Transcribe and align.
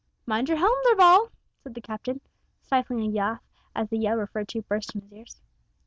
"Mind 0.25 0.49
your 0.49 0.57
helm, 0.57 0.73
Darvall," 0.83 1.29
said 1.59 1.75
the 1.75 1.79
Captain, 1.81 2.21
stifling 2.59 3.01
a 3.03 3.09
laugh 3.15 3.43
as 3.75 3.87
the 3.89 3.99
yell 3.99 4.15
referred 4.17 4.47
to 4.47 4.63
burst 4.63 4.95
on 4.95 5.03
his 5.03 5.13
ears. 5.13 5.41